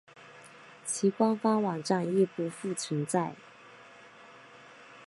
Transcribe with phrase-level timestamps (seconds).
[0.83, 3.35] 其官方网站亦不复存在。